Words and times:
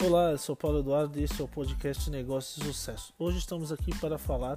Olá, 0.00 0.30
eu 0.30 0.38
sou 0.38 0.54
Paulo 0.54 0.78
Eduardo 0.78 1.18
e 1.18 1.24
esse 1.24 1.40
é 1.40 1.44
o 1.44 1.48
podcast 1.48 2.08
Negócios 2.08 2.64
e 2.64 2.68
Sucesso. 2.68 3.12
Hoje 3.18 3.38
estamos 3.38 3.72
aqui 3.72 3.92
para 3.98 4.16
falar 4.16 4.56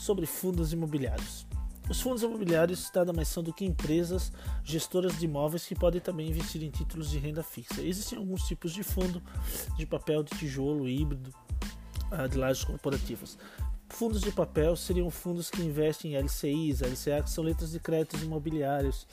sobre 0.00 0.24
fundos 0.24 0.72
imobiliários. 0.72 1.46
Os 1.88 2.00
fundos 2.00 2.22
imobiliários 2.22 2.90
nada 2.94 3.12
mais 3.12 3.28
são 3.28 3.42
do 3.42 3.52
que 3.52 3.66
empresas 3.66 4.32
gestoras 4.64 5.18
de 5.18 5.26
imóveis 5.26 5.66
que 5.66 5.74
podem 5.74 6.00
também 6.00 6.30
investir 6.30 6.62
em 6.62 6.70
títulos 6.70 7.10
de 7.10 7.18
renda 7.18 7.42
fixa. 7.42 7.82
Existem 7.82 8.18
alguns 8.18 8.48
tipos 8.48 8.72
de 8.72 8.82
fundo 8.82 9.22
de 9.76 9.84
papel 9.84 10.22
de 10.22 10.30
tijolo 10.38 10.88
híbrido 10.88 11.30
ah, 12.10 12.26
de 12.26 12.38
lajes 12.38 12.64
corporativas. 12.64 13.36
Fundos 13.90 14.22
de 14.22 14.32
papel 14.32 14.74
seriam 14.76 15.10
fundos 15.10 15.50
que 15.50 15.60
investem 15.60 16.14
em 16.14 16.16
LCIs, 16.16 16.80
LCA, 16.80 17.22
que 17.22 17.30
são 17.30 17.44
letras 17.44 17.72
de 17.72 17.78
créditos 17.78 18.22
imobiliários, 18.22 19.06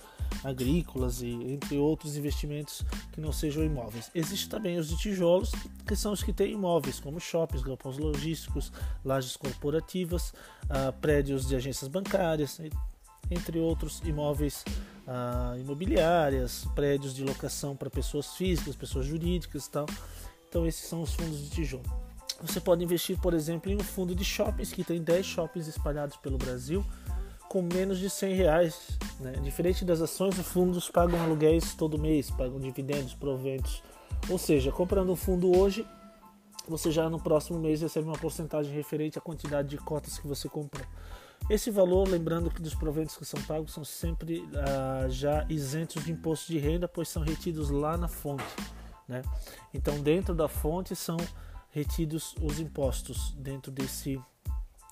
agrícolas 0.44 1.21
e 1.21 1.30
entre 1.30 1.77
outros 1.77 2.16
investimentos 2.16 2.84
que 3.12 3.21
não 3.21 3.31
sejam 3.31 3.63
imóveis. 3.63 4.09
Existem 4.13 4.49
também 4.49 4.77
os 4.77 4.88
de 4.88 4.98
tijolos, 4.98 5.52
que 5.85 5.95
são 5.95 6.12
os 6.12 6.23
que 6.23 6.34
têm 6.34 6.54
imóveis, 6.54 6.99
como 6.99 7.20
shoppings, 7.20 7.63
galpões 7.63 7.98
logísticos, 7.98 8.71
lajes 9.04 9.35
corporativas, 9.35 10.34
uh, 10.66 10.91
prédios 10.99 11.48
de 11.48 11.55
agências 11.55 11.88
bancárias, 11.88 12.59
entre 13.30 13.59
outros 13.59 14.02
imóveis 14.04 14.63
uh, 15.07 15.57
imobiliárias, 15.59 16.66
prédios 16.76 17.13
de 17.13 17.23
locação 17.23 17.76
para 17.76 17.90
pessoas 17.90 18.35
físicas, 18.35 18.76
pessoas 18.76 19.05
jurídicas 19.05 19.66
e 19.66 19.71
tal. 19.71 19.85
Então 20.49 20.66
esses 20.66 20.88
são 20.88 21.02
os 21.02 21.13
fundos 21.13 21.41
de 21.41 21.49
tijolo. 21.49 21.84
Você 22.41 22.59
pode 22.59 22.84
investir, 22.84 23.20
por 23.20 23.34
exemplo, 23.34 23.71
em 23.71 23.76
um 23.76 23.84
fundo 23.84 24.16
de 24.16 24.26
shoppings 24.26 24.73
que 24.73 24.84
tem 24.84 25.02
10 25.02 25.26
shoppings 25.26 25.68
espalhados 25.68 26.18
pelo 26.18 26.38
Brasil 26.38 26.84
com 27.52 27.62
menos 27.62 28.00
de 28.00 28.10
100 28.10 28.34
reais. 28.34 28.98
Né? 29.20 29.34
Diferente 29.44 29.84
das 29.84 30.00
ações, 30.00 30.40
os 30.40 30.48
fundos 30.48 30.90
pagam 30.90 31.22
aluguéis 31.22 31.76
todo 31.76 32.00
mês, 32.00 32.32
pagam 32.32 32.58
dividendos, 32.58 33.13
proventos. 33.13 33.84
Ou 34.30 34.38
seja, 34.38 34.71
comprando 34.71 35.12
um 35.12 35.18
fundo 35.18 35.54
hoje, 35.58 35.85
você 36.66 36.90
já 36.90 37.10
no 37.10 37.20
próximo 37.20 37.60
mês 37.60 37.82
recebe 37.82 38.08
uma 38.08 38.18
porcentagem 38.18 38.74
referente 38.74 39.18
à 39.18 39.21
quantidade 39.21 39.68
de 39.68 39.77
cotas 39.77 40.18
que 40.18 40.26
você 40.26 40.48
comprou. 40.48 40.88
Esse 41.49 41.70
valor, 41.70 42.08
lembrando 42.08 42.49
que 42.49 42.62
dos 42.62 42.74
proventos 42.74 43.18
que 43.18 43.26
são 43.26 43.41
pagos 43.41 43.74
são 43.74 43.84
sempre 43.84 44.48
ah, 44.55 45.08
já 45.10 45.46
isentos 45.49 46.05
de 46.05 46.13
imposto 46.13 46.54
de 46.54 46.58
renda, 46.58 46.88
pois 46.88 47.10
são 47.10 47.21
retidos 47.21 47.70
lá 47.70 47.98
na 47.98 48.08
fonte. 48.08 48.46
Né? 49.10 49.24
Então, 49.74 49.99
dentro 49.99 50.34
da 50.34 50.48
fonte 50.48 50.96
são 50.96 51.18
retidos 51.70 52.34
os 52.41 52.62
impostos 52.62 53.34
dentro 53.38 53.70
desse 53.74 54.18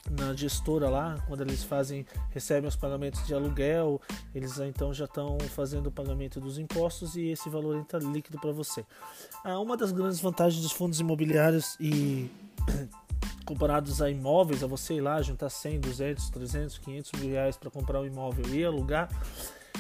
na 0.10 0.34
gestora 0.34 0.90
lá, 0.90 1.18
quando 1.28 1.42
eles 1.42 1.64
fazem, 1.64 2.06
recebem 2.32 2.68
os 2.68 2.76
pagamentos 2.76 3.26
de 3.26 3.34
aluguel, 3.34 4.02
eles 4.34 4.58
então 4.60 4.94
já 4.94 5.06
estão 5.06 5.38
fazendo 5.56 5.88
o 5.88 5.92
pagamento 5.92 6.40
dos 6.40 6.58
impostos 6.58 7.16
e 7.16 7.28
esse 7.28 7.50
valor 7.50 7.78
entra 7.78 8.00
líquido 8.00 8.40
para 8.40 8.52
você. 8.52 8.86
Ah, 9.44 9.60
uma 9.60 9.78
das 9.78 9.92
grandes 9.92 10.20
vantagens 10.20 10.62
dos 10.62 10.72
fundos 10.72 11.00
imobiliários 11.00 11.76
e 11.80 12.30
comparados 13.46 14.02
a 14.02 14.10
imóveis, 14.10 14.64
a 14.64 14.68
você 14.68 14.96
ir 14.96 15.02
lá 15.02 15.22
juntar 15.22 15.50
100, 15.50 15.80
200, 15.80 16.30
300, 16.30 16.78
500 16.78 17.12
mil 17.20 17.30
reais 17.32 17.58
para 17.58 17.70
comprar 17.70 18.02
um 18.02 18.06
imóvel 18.06 18.46
e 18.54 18.64
alugar, 18.64 19.10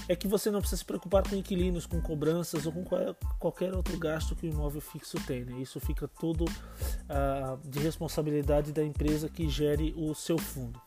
é 0.08 0.16
que 0.16 0.28
você 0.28 0.50
não 0.50 0.60
precisa 0.60 0.80
se 0.80 0.86
preocupar 0.86 1.28
com 1.28 1.36
inquilinos, 1.36 1.86
com 1.86 2.02
cobranças 2.02 2.66
ou 2.66 2.72
com 2.72 2.84
qualquer 3.40 3.76
outro 3.76 3.98
gasto 3.98 4.36
que 4.36 4.48
o 4.48 4.50
imóvel 4.50 4.82
fixo 4.82 5.18
tem. 5.26 5.46
Né? 5.46 5.62
Isso 5.62 5.80
fica 5.80 6.08
tudo 6.08 6.46
ah, 7.08 7.58
de 7.64 7.80
responsabilidade 7.80 8.72
da 8.72 8.84
empresa 8.84 9.30
que 9.30 9.48
gere 9.48 9.94
o 9.96 10.14
seu 10.16 10.38
fundo. 10.38 10.80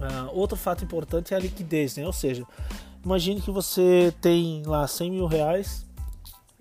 Ah, 0.00 0.28
outro 0.32 0.56
fato 0.56 0.84
importante 0.84 1.34
é 1.34 1.36
a 1.36 1.40
liquidez, 1.40 1.96
né? 1.96 2.06
ou 2.06 2.12
seja, 2.12 2.46
imagine 3.04 3.40
que 3.40 3.50
você 3.50 4.14
tem 4.20 4.62
lá 4.64 4.86
100 4.86 5.10
mil 5.10 5.26
reais 5.26 5.86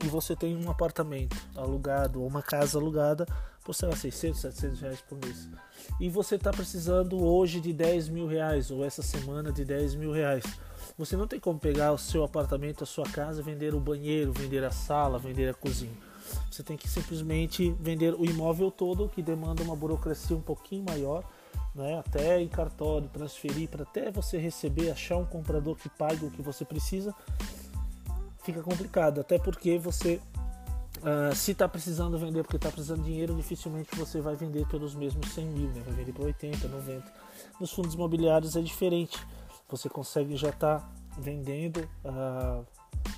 e 0.04 0.08
você 0.08 0.36
tem 0.36 0.56
um 0.56 0.70
apartamento 0.70 1.36
alugado 1.56 2.22
ou 2.22 2.28
uma 2.28 2.42
casa 2.42 2.78
alugada 2.78 3.26
por 3.64 3.74
sei 3.76 3.90
lá 3.90 3.96
600, 3.96 4.40
700 4.40 4.80
reais 4.80 5.02
por 5.02 5.18
mês 5.20 5.50
e 6.00 6.10
você 6.10 6.36
está 6.36 6.52
precisando 6.52 7.22
hoje 7.24 7.60
de 7.60 7.74
10 7.74 8.10
mil 8.10 8.26
reais 8.26 8.72
ou 8.72 8.86
essa 8.86 9.02
semana 9.02 9.52
de 9.52 9.66
10 9.66 9.96
mil 9.96 10.12
reais 10.12 10.44
você 10.98 11.16
não 11.16 11.28
tem 11.28 11.40
como 11.40 11.60
pegar 11.60 11.92
o 11.92 11.98
seu 11.98 12.24
apartamento, 12.24 12.84
a 12.84 12.88
sua 12.88 13.06
casa, 13.06 13.42
vender 13.42 13.74
o 13.74 13.80
banheiro, 13.80 14.32
vender 14.34 14.64
a 14.64 14.72
sala, 14.72 15.20
vender 15.20 15.50
a 15.50 15.54
cozinha. 15.54 15.94
Você 16.50 16.64
tem 16.64 16.78
que 16.78 16.88
simplesmente 16.88 17.72
vender 17.80 18.14
o 18.14 18.26
imóvel 18.26 18.70
todo, 18.72 19.10
que 19.10 19.22
demanda 19.22 19.64
uma 19.64 19.76
burocracia 19.76 20.36
um 20.36 20.42
pouquinho 20.42 20.84
maior, 20.84 21.24
né? 21.74 22.00
até 22.00 22.42
em 22.42 22.48
cartório, 22.48 23.08
transferir 23.10 23.70
para 23.70 23.84
até 23.84 24.12
você 24.12 24.38
receber, 24.38 24.92
achar 24.92 25.18
um 25.18 25.26
comprador 25.26 25.76
que 25.76 25.90
pague 25.90 26.26
o 26.26 26.32
que 26.32 26.42
você 26.42 26.66
precisa, 26.66 27.14
fica 28.44 28.62
complicado. 28.62 29.22
Até 29.22 29.40
porque 29.40 29.78
você, 29.78 30.20
uh, 30.98 31.36
se 31.36 31.52
está 31.52 31.68
precisando 31.68 32.18
vender 32.18 32.44
porque 32.44 32.58
está 32.58 32.70
precisando 32.70 33.04
de 33.04 33.12
dinheiro, 33.12 33.36
dificilmente 33.36 33.96
você 33.96 34.22
vai 34.22 34.36
vender 34.36 34.68
pelos 34.68 34.96
mesmos 34.96 35.30
100 35.32 35.46
mil, 35.46 35.70
né? 35.70 35.82
vai 35.86 35.96
vender 35.96 36.14
por 36.14 36.26
80, 36.26 36.68
90. 36.68 37.14
Nos 37.60 37.72
fundos 37.72 37.94
imobiliários 37.94 38.56
é 38.56 38.62
diferente 38.62 39.18
você 39.70 39.90
consegue 39.90 40.36
já 40.36 40.50
estar 40.50 40.80
tá 40.80 40.92
vendendo, 41.18 41.88
uh, 42.06 42.66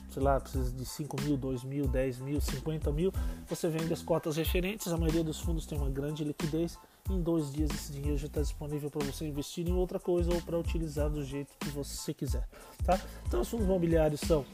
sei 0.09 0.21
lá, 0.21 0.39
precisa 0.39 0.71
de 0.71 0.85
5 0.85 1.21
mil, 1.21 1.37
2 1.37 1.63
mil, 1.63 1.87
10 1.87 2.19
mil, 2.19 2.41
50 2.41 2.91
mil, 2.91 3.13
você 3.47 3.69
vende 3.69 3.93
as 3.93 4.01
cotas 4.01 4.35
referentes, 4.35 4.87
a 4.87 4.97
maioria 4.97 5.23
dos 5.23 5.39
fundos 5.39 5.65
tem 5.65 5.77
uma 5.77 5.89
grande 5.89 6.23
liquidez, 6.23 6.77
em 7.09 7.21
dois 7.21 7.51
dias 7.51 7.69
esse 7.71 7.91
dinheiro 7.91 8.17
já 8.17 8.27
está 8.27 8.41
disponível 8.41 8.89
para 8.89 9.05
você 9.05 9.25
investir 9.25 9.67
em 9.67 9.73
outra 9.73 9.99
coisa 9.99 10.33
ou 10.33 10.41
para 10.41 10.57
utilizar 10.57 11.09
do 11.09 11.23
jeito 11.23 11.53
que 11.59 11.69
você 11.69 12.13
quiser, 12.13 12.47
tá? 12.83 12.99
Então 13.27 13.41
os 13.41 13.49
fundos 13.49 13.65
imobiliários 13.65 14.21
são 14.21 14.45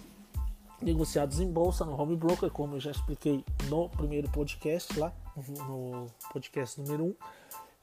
negociados 0.81 1.39
em 1.39 1.51
bolsa 1.51 1.83
no 1.83 1.99
home 1.99 2.15
broker, 2.15 2.49
como 2.51 2.75
eu 2.75 2.79
já 2.79 2.91
expliquei 2.91 3.43
no 3.67 3.89
primeiro 3.89 4.29
podcast 4.29 4.97
lá, 4.97 5.11
no 5.67 6.07
podcast 6.31 6.79
número 6.79 7.05
1. 7.05 7.07
Um 7.07 7.15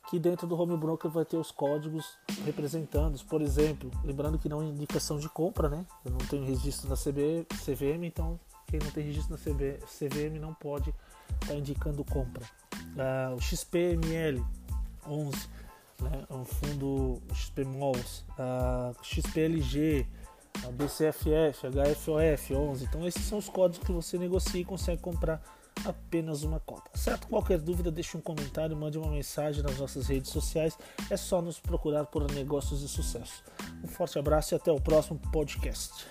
que 0.09 0.19
dentro 0.19 0.47
do 0.47 0.61
home 0.61 0.77
broker 0.77 1.11
vai 1.11 1.25
ter 1.25 1.37
os 1.37 1.51
códigos 1.51 2.19
representando, 2.45 3.19
por 3.25 3.41
exemplo, 3.41 3.91
lembrando 4.05 4.39
que 4.39 4.49
não 4.49 4.63
é 4.63 4.67
indicação 4.67 5.19
de 5.19 5.29
compra, 5.29 5.69
né? 5.69 5.87
Eu 6.05 6.13
não 6.13 6.19
tenho 6.19 6.45
registro 6.45 6.89
na 6.89 6.97
CB, 6.97 7.47
CVM, 7.65 8.05
então 8.05 8.39
quem 8.67 8.79
não 8.81 8.91
tem 8.91 9.05
registro 9.05 9.33
na 9.33 9.39
CB, 9.39 9.79
CVM 9.87 10.39
não 10.39 10.53
pode 10.53 10.91
estar 10.91 11.47
tá 11.49 11.55
indicando 11.55 12.05
compra. 12.05 12.45
Ah, 12.99 13.35
o 13.35 13.41
XPML 13.41 14.45
11, 15.07 15.49
né? 16.01 16.27
É 16.29 16.35
um 16.35 16.45
fundo 16.45 17.23
XP 17.33 17.65
Malls, 17.65 18.25
ah, 18.39 18.93
XPLG, 19.03 20.07
a 20.67 20.71
BCFF, 20.71 21.67
HFOF 21.67 22.55
11. 22.55 22.85
Então 22.85 23.07
esses 23.07 23.25
são 23.25 23.39
os 23.39 23.49
códigos 23.49 23.87
que 23.87 23.93
você 23.93 24.19
negocia 24.19 24.61
e 24.61 24.65
consegue 24.65 25.01
comprar 25.01 25.43
apenas 25.85 26.43
uma 26.43 26.61
cota. 26.61 26.91
Certo? 26.95 27.27
Qualquer 27.29 27.59
dúvida, 27.59 27.91
deixe 27.91 28.17
um 28.17 28.21
comentário, 28.21 28.77
mande 28.77 28.99
uma 28.99 29.11
mensagem 29.11 29.63
nas 29.63 29.79
nossas 29.79 30.07
redes 30.07 30.31
sociais. 30.31 30.77
É 31.11 31.17
só 31.17 31.41
nos 31.41 31.59
procurar 31.59 32.07
por 32.07 32.31
Negócios 32.33 32.81
de 32.81 32.89
Sucesso. 32.89 33.43
Um 33.83 33.89
forte 33.89 34.19
abraço 34.19 34.55
e 34.55 34.57
até 34.57 34.71
o 34.71 34.81
próximo 34.81 35.19
podcast. 35.33 36.07